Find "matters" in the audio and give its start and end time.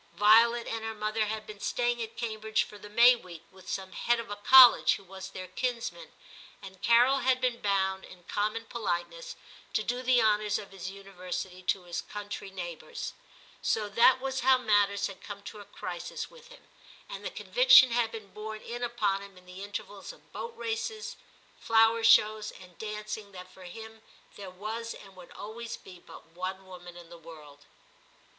14.57-15.05